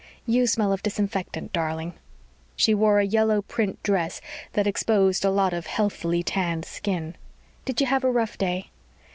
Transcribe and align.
"You 0.25 0.47
smell 0.47 0.73
of 0.73 0.81
disinfectant, 0.81 1.53
darling." 1.53 1.93
She 2.55 2.73
wore 2.73 2.97
a 2.97 3.05
yellow 3.05 3.43
print 3.43 3.77
dress 3.83 4.19
that 4.53 4.65
exposed 4.65 5.23
a 5.23 5.29
lot 5.29 5.53
of 5.53 5.67
healthily 5.67 6.23
tanned 6.23 6.65
skin. 6.65 7.15
"Did 7.65 7.81
you 7.81 7.85
have 7.85 8.03
a 8.03 8.09
rough 8.09 8.35
day?" 8.35 8.71